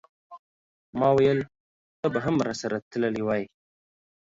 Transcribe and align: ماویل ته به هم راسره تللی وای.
ماویل 0.99 1.39
ته 1.99 2.07
به 2.13 2.19
هم 2.25 2.35
راسره 2.47 2.77
تللی 2.91 3.23
وای. 3.25 3.43